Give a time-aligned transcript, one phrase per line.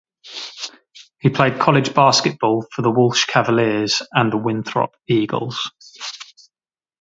[1.19, 5.69] He played college basketball for the Walsh Cavaliers and the Winthrop Eagles.